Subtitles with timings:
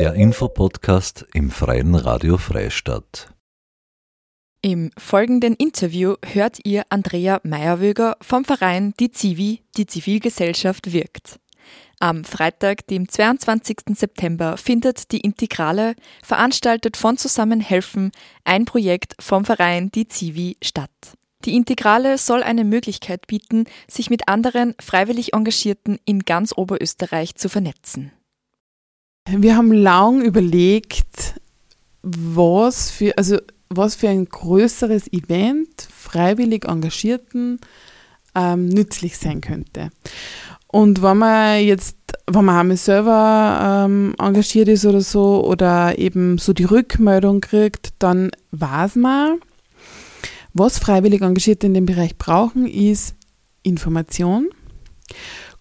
[0.00, 3.34] Der Infopodcast im Freien Radio Freistadt.
[4.62, 11.38] Im folgenden Interview hört ihr Andrea Meyerwöger vom Verein Die Zivi, die Zivilgesellschaft wirkt.
[11.98, 13.94] Am Freitag, dem 22.
[13.94, 15.94] September, findet die Integrale,
[16.24, 18.10] veranstaltet von Zusammenhelfen,
[18.44, 21.12] ein Projekt vom Verein Die Zivi statt.
[21.44, 27.50] Die Integrale soll eine Möglichkeit bieten, sich mit anderen freiwillig Engagierten in ganz Oberösterreich zu
[27.50, 28.12] vernetzen.
[29.36, 31.40] Wir haben lang überlegt,
[32.02, 33.38] was für, also
[33.68, 37.60] was für ein größeres Event freiwillig Engagierten
[38.34, 39.90] ähm, nützlich sein könnte.
[40.66, 46.38] Und wenn man jetzt, wenn man einmal selber ähm, engagiert ist oder so, oder eben
[46.38, 49.40] so die Rückmeldung kriegt, dann weiß man,
[50.52, 53.14] was freiwillig Engagierte in dem Bereich brauchen, ist
[53.62, 54.48] Information,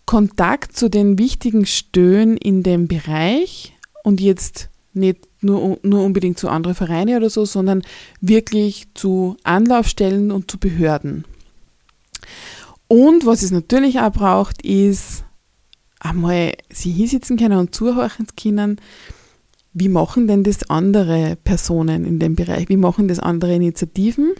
[0.09, 3.73] Kontakt zu den wichtigen Stöhen in dem Bereich
[4.03, 7.83] und jetzt nicht nur, nur unbedingt zu anderen Vereinen oder so, sondern
[8.19, 11.25] wirklich zu Anlaufstellen und zu Behörden.
[12.87, 15.25] Und was es natürlich auch braucht, ist
[15.99, 18.81] einmal sie hinsitzen können und zuhören können,
[19.73, 24.31] wie machen denn das andere Personen in dem Bereich, wie machen das andere Initiativen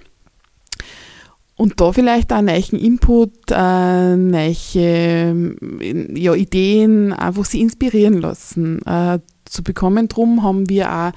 [1.60, 5.56] und da vielleicht auch neuen Input, äh, neue
[6.18, 10.08] ja, Ideen, einfach sie inspirieren lassen äh, zu bekommen.
[10.08, 11.12] Darum haben wir auch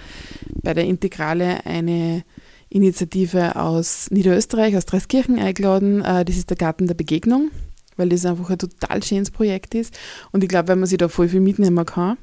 [0.61, 2.25] bei der Integrale eine
[2.71, 6.03] Initiative aus Niederösterreich, aus Dreiskirchen eingeladen.
[6.03, 7.53] Äh, das ist der Garten der Begegnung,
[7.97, 9.97] weil das einfach ein total schönes Projekt ist.
[10.33, 12.19] Und ich glaube, weil man sich da voll viel mitnehmen kann.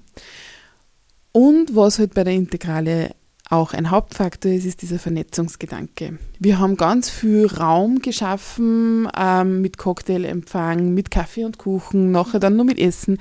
[1.31, 3.11] Und was halt bei der Integrale
[3.49, 6.19] auch ein Hauptfaktor ist, ist dieser Vernetzungsgedanke.
[6.37, 12.55] Wir haben ganz viel Raum geschaffen ähm, mit Cocktailempfang, mit Kaffee und Kuchen, nachher dann
[12.55, 13.17] nur mit Essen,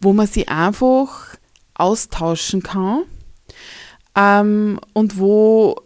[0.00, 1.36] wo man sich einfach
[1.74, 3.02] austauschen kann
[4.16, 5.76] ähm, und wo,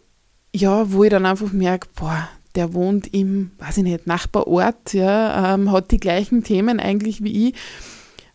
[0.55, 5.55] ja, wo ich dann einfach merke, boah, der wohnt im, weiß ich nicht, Nachbarort, ja,
[5.55, 7.55] ähm, hat die gleichen Themen eigentlich wie ich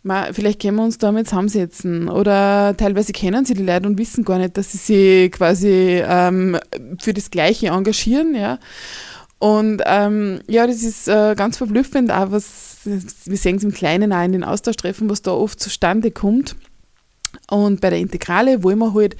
[0.06, 2.10] Ma, vielleicht können wir uns da mal zusammensetzen.
[2.10, 6.60] Oder teilweise kennen sie die Leute und wissen gar nicht, dass sie sich quasi ähm,
[7.00, 8.36] für das Gleiche engagieren.
[8.36, 8.60] Ja.
[9.40, 14.14] Und ähm, ja, das ist äh, ganz verblüffend, auch was, wir sehen es im Kleinen
[14.14, 16.56] auch in den Austauschtreffen, was da oft zustande kommt.
[17.50, 19.18] Und bei der Integrale wollen wir halt,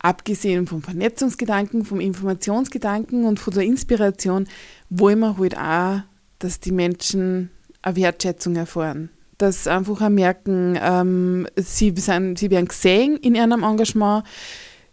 [0.00, 4.48] abgesehen vom Vernetzungsgedanken, vom Informationsgedanken und von der Inspiration,
[4.90, 6.00] wollen wir halt auch,
[6.40, 7.50] dass die Menschen
[7.82, 13.62] eine Wertschätzung erfahren dass einfach auch merken, ähm, sie, sind, sie werden gesehen in ihrem
[13.62, 14.24] Engagement,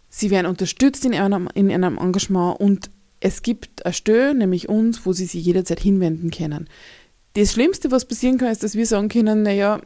[0.08, 2.90] sie werden unterstützt in ihrem, in ihrem Engagement und
[3.20, 6.68] es gibt eine Stelle, nämlich uns, wo sie sich jederzeit hinwenden können.
[7.32, 9.80] Das Schlimmste, was passieren kann, ist, dass wir sagen können, naja,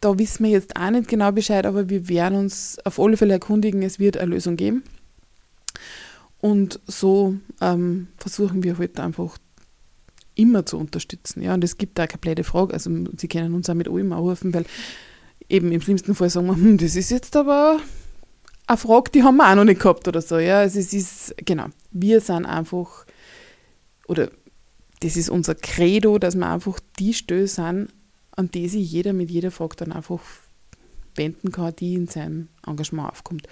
[0.00, 3.34] da wissen wir jetzt auch nicht genau Bescheid, aber wir werden uns auf alle Fälle
[3.34, 4.82] erkundigen, es wird eine Lösung geben.
[6.40, 9.38] Und so ähm, versuchen wir heute halt einfach
[10.38, 11.42] immer zu unterstützen.
[11.42, 12.72] Ja, und es gibt da keine blöde Frage.
[12.72, 14.64] Also Sie können uns auch mit allem anrufen, weil
[15.48, 17.80] eben im schlimmsten Fall sagen wir, hm, das ist jetzt aber
[18.66, 20.38] eine Frage, die haben wir auch noch nicht gehabt oder so.
[20.38, 23.04] Ja, also es ist, genau, wir sind einfach,
[24.06, 24.30] oder
[25.00, 27.88] das ist unser Credo, dass wir einfach die Stöße sind,
[28.36, 30.20] an die sich jeder mit jeder Frage dann einfach
[31.16, 33.48] wenden kann, die in seinem Engagement aufkommt.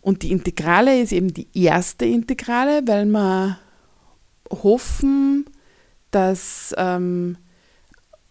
[0.00, 3.58] Und die Integrale ist eben die erste Integrale, weil wir
[4.50, 5.46] hoffen,
[6.10, 7.36] dass, ähm,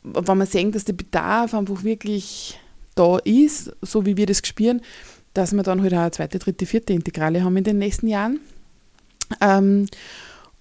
[0.04, 2.60] wenn man sehen, dass der Bedarf einfach wirklich
[2.96, 4.82] da ist, so wie wir das spüren,
[5.34, 8.40] dass wir dann halt auch eine zweite, dritte, vierte Integrale haben in den nächsten Jahren.
[9.42, 9.88] Ähm,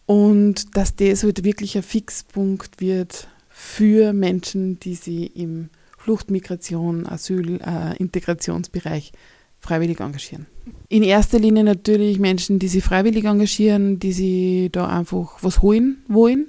[0.07, 7.07] und dass das halt wirklich ein Fixpunkt wird für Menschen, die sich im Flucht, Migration,
[7.07, 9.13] Asyl, äh, Integrationsbereich
[9.61, 10.47] freiwillig engagieren.
[10.89, 16.03] In erster Linie natürlich Menschen, die sich freiwillig engagieren, die sich da einfach was holen
[16.09, 16.49] wollen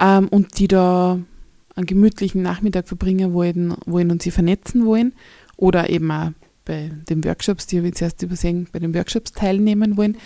[0.00, 1.18] ähm, und die da
[1.74, 5.12] einen gemütlichen Nachmittag verbringen wollen, wollen und sie vernetzen wollen.
[5.56, 6.30] Oder eben auch
[6.64, 10.16] bei den Workshops, die habe ich zuerst übersehen, bei den Workshops teilnehmen wollen.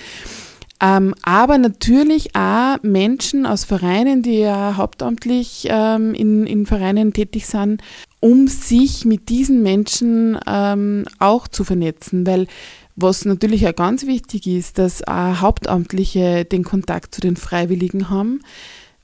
[0.80, 7.46] Ähm, aber natürlich auch Menschen aus Vereinen, die ja hauptamtlich ähm, in, in Vereinen tätig
[7.46, 7.82] sind,
[8.18, 12.48] um sich mit diesen Menschen ähm, auch zu vernetzen, weil
[12.96, 18.40] was natürlich auch ganz wichtig ist, dass auch Hauptamtliche den Kontakt zu den Freiwilligen haben,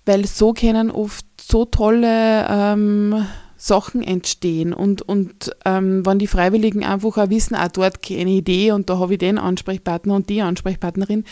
[0.09, 3.27] weil so können oft so tolle ähm,
[3.59, 8.73] Sachen entstehen und, und ähm, wenn die Freiwilligen einfach auch wissen, auch dort keine Idee
[8.73, 11.25] und da habe ich den Ansprechpartner und die Ansprechpartnerin,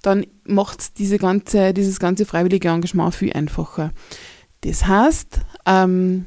[0.00, 3.92] dann macht diese ganze, dieses ganze freiwillige Engagement viel einfacher.
[4.62, 6.26] Das heißt, ähm,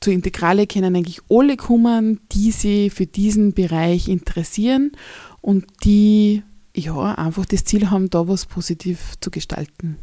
[0.00, 4.92] zur Integrale können eigentlich alle kommen, die sich für diesen Bereich interessieren
[5.40, 6.42] und die
[6.74, 9.98] ja einfach das Ziel haben, da was positiv zu gestalten.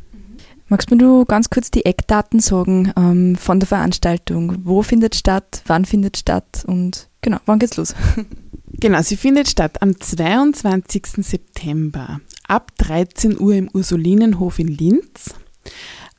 [0.71, 4.55] Magst mir du ganz kurz die Eckdaten sagen ähm, von der Veranstaltung?
[4.63, 5.63] Wo findet statt?
[5.67, 6.63] Wann findet statt?
[6.65, 7.93] Und genau, wann geht's los?
[8.79, 11.07] Genau, sie findet statt am 22.
[11.17, 15.35] September ab 13 Uhr im Ursulinenhof in Linz.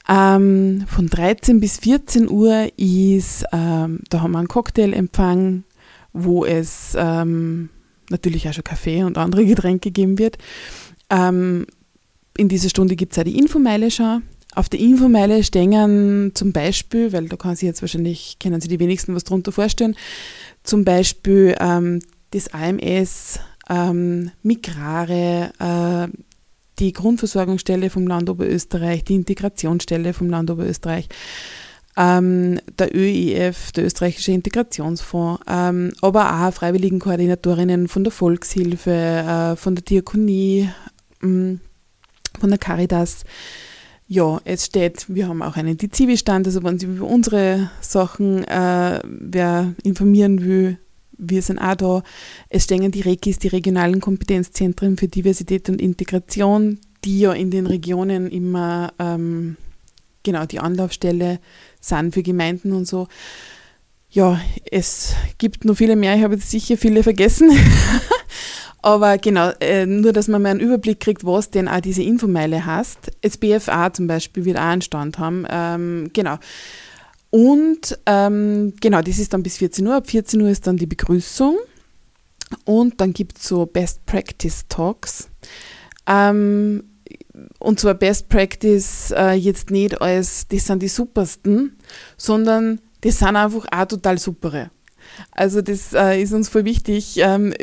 [0.07, 5.65] Ähm, von 13 bis 14 Uhr ist, ähm, da haben wir einen Cocktailempfang,
[6.13, 7.71] wo es ähm,
[8.11, 10.37] natürlich auch schon Kaffee und andere Getränke geben wird.
[11.09, 11.67] Ähm,
[12.37, 14.23] in dieser Stunde gibt es auch die Infomeile schon.
[14.55, 18.81] Auf der Infomeile stehen zum Beispiel, weil da kann sich jetzt wahrscheinlich, können sich die
[18.81, 19.97] wenigsten was darunter vorstellen,
[20.63, 22.01] zum Beispiel ähm,
[22.33, 23.41] das AMS,
[23.71, 26.17] ähm, Migrare, äh,
[26.79, 31.09] die Grundversorgungsstelle vom Land Oberösterreich, die Integrationsstelle vom Land Oberösterreich,
[31.97, 39.75] ähm, der ÖIF, der Österreichische Integrationsfonds, ähm, aber auch Freiwilligenkoordinatorinnen von der Volkshilfe, äh, von
[39.75, 40.71] der Diakonie,
[41.23, 41.61] ähm,
[42.41, 43.25] von der Caritas.
[44.13, 49.01] Ja, es steht, wir haben auch einen Dizivi-Stand, also wenn Sie über unsere Sachen äh,
[49.05, 50.77] wer informieren will,
[51.17, 52.03] wir sind auch da.
[52.51, 57.67] Es stehen die REKIs, die regionalen Kompetenzzentren für Diversität und Integration, die ja in den
[57.67, 59.57] Regionen immer ähm,
[60.23, 61.41] genau die Anlaufstelle
[61.81, 63.09] sind für Gemeinden und so.
[64.11, 64.39] Ja,
[64.71, 67.51] es gibt noch viele mehr, ich habe jetzt sicher viele vergessen.
[68.83, 72.67] Aber genau, äh, nur dass man mal einen Überblick kriegt, was denn auch diese Infomeile
[72.67, 73.13] heißt.
[73.21, 75.47] Das BFA zum Beispiel wird auch einen Stand haben.
[75.49, 76.39] Ähm, genau.
[77.31, 79.95] Und ähm, genau, das ist dann bis 14 Uhr.
[79.95, 81.57] Ab 14 Uhr ist dann die Begrüßung.
[82.65, 85.29] Und dann gibt es so Best Practice Talks.
[86.07, 86.83] Ähm,
[87.59, 91.79] und zwar Best Practice äh, jetzt nicht als, das sind die supersten,
[92.17, 94.71] sondern das sind einfach auch total supere.
[95.31, 97.19] Also das äh, ist uns voll wichtig.
[97.19, 97.55] Ähm,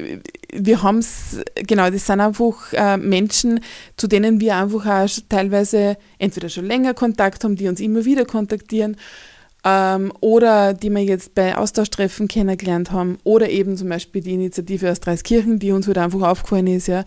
[0.52, 3.60] wir haben es, genau, das sind einfach äh, Menschen,
[3.98, 8.26] zu denen wir einfach auch teilweise entweder schon länger Kontakt haben, die uns immer wieder
[8.26, 8.98] kontaktieren
[9.64, 14.90] ähm, oder die wir jetzt bei Austauschtreffen kennengelernt haben oder eben zum Beispiel die Initiative
[14.90, 17.04] aus Dreiskirchen, die uns halt einfach aufgefallen ist, ja.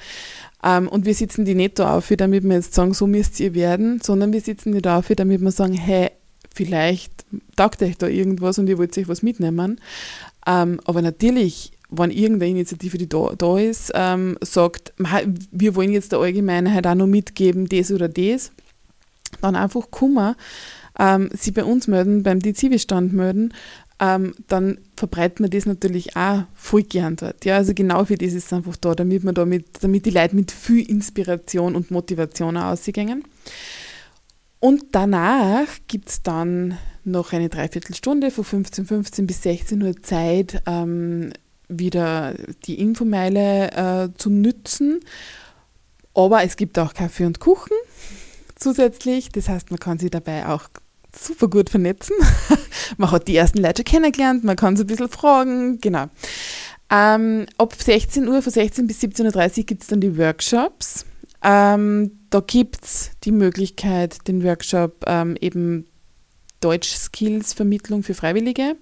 [0.65, 3.55] Ähm, und wir sitzen die nicht da auf, damit wir jetzt sagen, so müsst ihr
[3.55, 6.11] werden, sondern wir sitzen die da auf, damit wir sagen, hey,
[6.55, 7.25] vielleicht
[7.57, 9.81] taugt euch da irgendwas und ihr wollt euch was mitnehmen.
[10.47, 14.93] Ähm, aber natürlich, wenn irgendeine Initiative, die da, da ist, ähm, sagt,
[15.50, 18.53] wir wollen jetzt der Allgemeinheit auch noch mitgeben, das oder das,
[19.41, 20.35] dann einfach kommen,
[20.99, 23.55] ähm, sie bei uns melden, beim DZIV-Stand melden,
[24.00, 27.44] ähm, dann verbreiten wir das natürlich auch voll gern dort.
[27.44, 30.35] Ja, also genau für das ist es einfach da, damit, man damit, damit die Leute
[30.35, 33.25] mit viel Inspiration und Motivation ausgehen.
[34.62, 40.62] Und danach gibt es dann noch eine Dreiviertelstunde von 15.15 15 bis 16 Uhr Zeit,
[40.67, 41.32] ähm,
[41.67, 42.35] wieder
[42.67, 45.00] die Infomeile äh, zu nützen.
[46.14, 47.76] Aber es gibt auch Kaffee und Kuchen
[48.55, 49.31] zusätzlich.
[49.31, 50.69] Das heißt, man kann sich dabei auch
[51.12, 52.15] super gut vernetzen.
[52.99, 56.05] man hat die ersten Leute kennengelernt, man kann so ein bisschen fragen, genau.
[56.88, 61.05] Ähm, ab 16 Uhr, von 16 bis 17.30 Uhr gibt es dann die Workshops.
[61.43, 65.87] Ähm, da gibt es die Möglichkeit, den Workshop ähm, eben
[66.61, 68.76] Deutsch-Skills-Vermittlung für Freiwillige,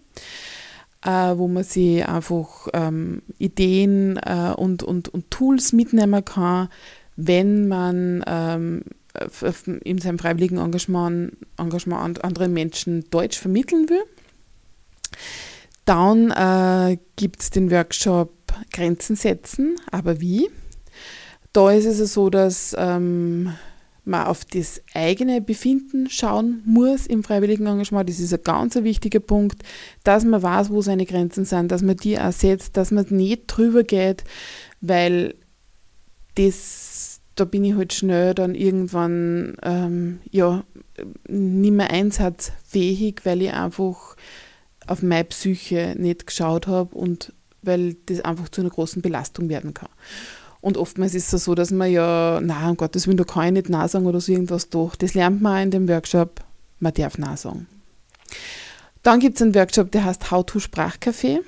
[1.04, 6.68] äh, wo man sich einfach ähm, Ideen äh, und, und, und Tools mitnehmen kann,
[7.16, 8.84] wenn man ähm,
[9.82, 14.04] in seinem freiwilligen Engagement, Engagement anderen Menschen Deutsch vermitteln will.
[15.86, 18.32] Dann äh, gibt es den Workshop
[18.72, 20.48] Grenzen setzen, aber wie?
[21.52, 23.52] Da ist es so, dass ähm,
[24.04, 28.08] man auf das eigene Befinden schauen muss im freiwilligen Engagement.
[28.08, 29.62] Das ist ein ganz wichtiger Punkt,
[30.04, 33.46] dass man weiß, wo seine Grenzen sind, dass man die auch setzt, dass man nicht
[33.46, 34.24] drüber geht,
[34.80, 35.34] weil
[36.34, 40.64] das, da bin ich halt schnell dann irgendwann ähm, ja,
[41.28, 44.16] nicht mehr einsatzfähig, weil ich einfach
[44.86, 49.74] auf meine Psyche nicht geschaut habe und weil das einfach zu einer großen Belastung werden
[49.74, 49.90] kann.
[50.60, 53.52] Und oftmals ist es so, dass man ja, na, um Gottes Willen, da kann ich
[53.52, 54.94] nicht Nein sagen oder so irgendwas doch.
[54.94, 56.40] Das lernt man auch in dem Workshop,
[56.80, 57.66] man darf Nein sagen.
[59.02, 61.40] Dann gibt es einen Workshop, der heißt How to Sprachcafé.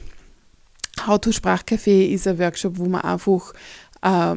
[1.06, 3.52] How to Sprachcafé ist ein Workshop, wo man einfach
[4.00, 4.36] äh,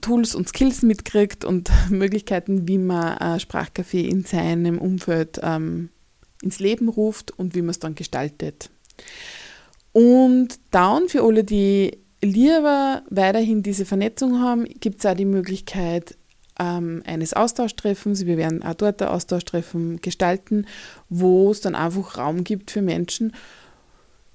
[0.00, 5.88] Tools und Skills mitkriegt und Möglichkeiten, wie man ein Sprachcafé in seinem Umfeld ähm,
[6.42, 8.70] ins Leben ruft und wie man es dann gestaltet.
[9.92, 16.16] Und dann für alle, die lieber weiterhin diese Vernetzung haben, gibt es auch die Möglichkeit
[16.58, 18.26] ähm, eines Austauschtreffens.
[18.26, 20.66] Wir werden auch dort ein Austauschtreffen gestalten,
[21.08, 23.32] wo es dann einfach Raum gibt für Menschen,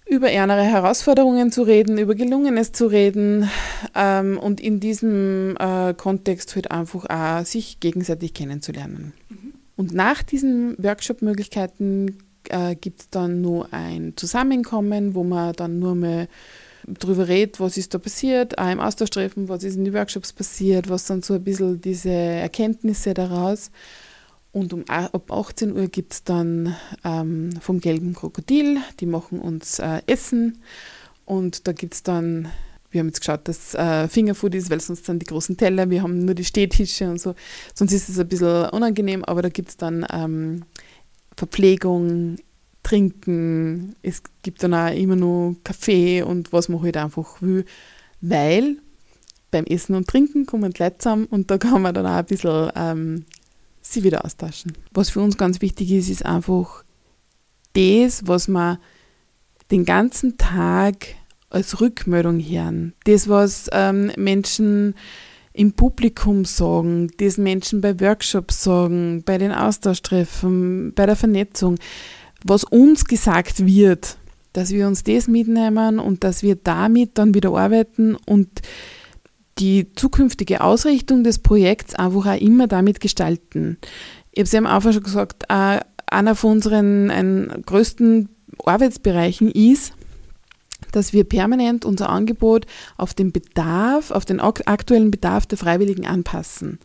[0.10, 3.50] über ärmere Herausforderungen zu reden, über Gelungenes zu reden
[3.94, 9.14] ähm, und in diesem äh, Kontext halt einfach auch sich gegenseitig kennenzulernen.
[9.30, 9.54] Mhm.
[9.76, 12.18] Und nach diesen Workshop-Möglichkeiten
[12.50, 16.28] äh, gibt es dann nur ein Zusammenkommen, wo man dann nur mal
[16.88, 20.32] drüber redet, was ist da passiert, auch im Austausch treffen, was ist in den Workshops
[20.34, 23.72] passiert, was sind so ein bisschen diese Erkenntnisse daraus.
[24.54, 29.80] Und um, ab 18 Uhr gibt es dann ähm, vom Gelben Krokodil, die machen uns
[29.80, 30.64] äh, Essen
[31.26, 32.48] und da gibt es dann,
[32.90, 36.02] wir haben jetzt geschaut, dass äh, Fingerfood ist, weil sonst sind die großen Teller, wir
[36.02, 37.36] haben nur die Stehtische und so,
[37.76, 40.64] sonst ist es ein bisschen unangenehm, aber da gibt es dann ähm,
[41.36, 42.38] Verpflegung,
[42.88, 47.66] Trinken, es gibt dann auch immer nur Kaffee und was man halt einfach will,
[48.22, 48.78] weil
[49.52, 52.26] beim Essen und Trinken kommen die Leute zusammen und da kann man dann auch ein
[52.26, 53.26] bisschen ähm,
[53.82, 54.72] sie wieder austauschen.
[54.94, 56.86] Was für uns ganz wichtig ist, ist einfach
[57.74, 58.78] das, was man
[59.70, 61.08] den ganzen Tag
[61.50, 62.94] als Rückmeldung hören.
[63.04, 64.96] Das, was ähm, Menschen
[65.52, 71.76] im Publikum sagen, das Menschen bei Workshops sagen, bei den Austauschtreffen, bei der Vernetzung,
[72.44, 74.18] was uns gesagt wird,
[74.54, 78.62] dass wir uns das mitnehmen und dass wir damit dann wieder arbeiten und
[79.60, 83.78] die zukünftige Ausrichtung des Projekts einfach auch immer damit gestalten.
[84.32, 88.30] Ich habe es ja am Anfang schon gesagt, äh, einer von unseren größten
[88.66, 89.94] Arbeitsbereichen ist,
[90.92, 92.66] dass wir permanent unser Angebot
[92.98, 96.80] auf den Bedarf, auf den aktuellen Bedarf der Freiwilligen anpassen.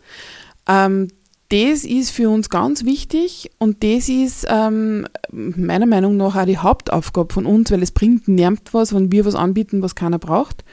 [0.67, 1.09] Ähm,
[1.53, 6.57] das ist für uns ganz wichtig und das ist ähm, meiner Meinung nach auch die
[6.57, 10.65] Hauptaufgabe von uns, weil es bringt niemand was, wenn wir was anbieten, was keiner braucht.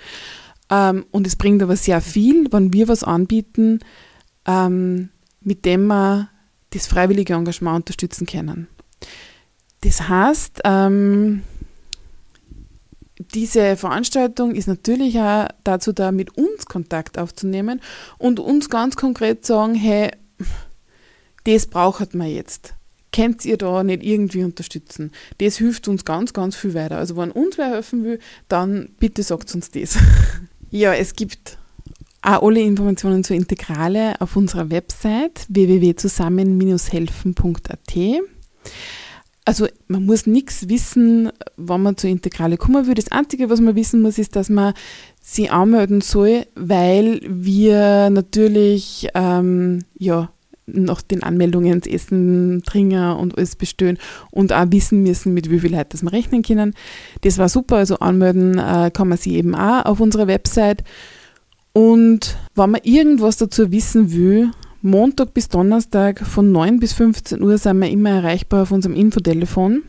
[0.69, 3.79] Ähm, und es bringt aber sehr viel, wenn wir was anbieten,
[4.45, 5.09] ähm,
[5.41, 6.29] mit dem wir
[6.69, 8.67] das freiwillige Engagement unterstützen können.
[9.81, 11.41] Das heißt, ähm,
[13.33, 17.81] diese Veranstaltung ist natürlich auch dazu da, mit uns Kontakt aufzunehmen
[18.17, 20.11] und uns ganz konkret sagen, hey,
[21.49, 22.75] das braucht man jetzt.
[23.11, 25.11] Könnt ihr da nicht irgendwie unterstützen?
[25.39, 26.97] Das hilft uns ganz, ganz viel weiter.
[26.97, 29.97] Also wenn uns wer helfen will, dann bitte sagt uns das.
[30.69, 31.57] ja, es gibt
[32.21, 37.95] auch alle Informationen zur Integrale auf unserer Website www.zusammen-helfen.at.
[39.45, 42.93] Also man muss nichts wissen, wann man zur Integrale kommen will.
[42.93, 44.75] Das Einzige, was man wissen muss, ist, dass man
[45.19, 50.31] sie anmelden soll, weil wir natürlich ähm, ja,
[50.73, 53.97] nach den Anmeldungen das Essen, Trinken und alles bestellen
[54.31, 56.73] und auch wissen müssen, mit wie viel Leuten das wir rechnen können.
[57.21, 60.83] Das war super, also anmelden äh, kann man sie eben auch auf unserer Website.
[61.73, 67.57] Und wenn man irgendwas dazu wissen will, Montag bis Donnerstag von 9 bis 15 Uhr
[67.57, 69.83] sind wir immer erreichbar auf unserem Infotelefon.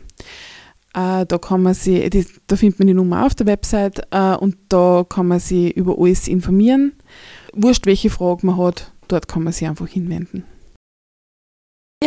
[0.93, 2.09] Äh, da kann man sie,
[2.47, 5.97] da findet man die Nummer auf der Website äh, und da kann man sie über
[5.97, 6.93] alles informieren.
[7.53, 10.43] Wurscht, welche Frage man hat, dort kann man sie einfach hinwenden.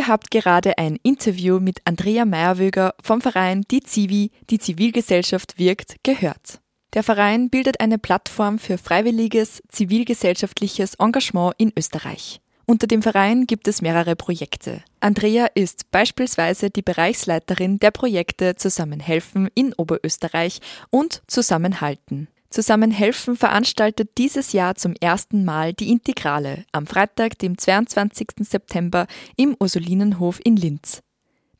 [0.05, 5.97] Ihr habt gerade ein Interview mit Andrea Meyerwöger vom Verein Die Zivi, die Zivilgesellschaft wirkt,
[6.03, 6.61] gehört.
[6.93, 12.43] Der Verein bildet eine Plattform für freiwilliges zivilgesellschaftliches Engagement in Österreich.
[12.67, 14.83] Unter dem Verein gibt es mehrere Projekte.
[15.01, 22.29] Andrea ist beispielsweise die Bereichsleiterin der Projekte Zusammenhelfen in Oberösterreich und Zusammenhalten.
[22.55, 28.29] Zusammenhelfen veranstaltet dieses Jahr zum ersten Mal die Integrale am Freitag, dem 22.
[28.43, 31.03] September im Ursulinenhof in Linz.